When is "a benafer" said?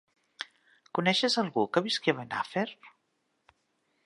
2.15-2.67